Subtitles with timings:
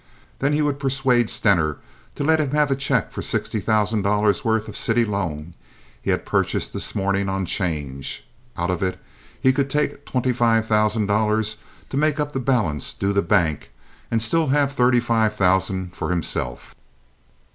[0.39, 1.77] Then he would persuade Stener
[2.15, 5.53] to let him have a check for the sixty thousand dollars' worth of city loan
[6.01, 8.27] he had purchased this morning on 'change.
[8.57, 8.99] Out of it
[9.39, 11.57] he could take twenty five thousand dollars
[11.91, 13.69] to make up the balance due the bank,
[14.09, 16.73] and still have thirty five thousand for himself.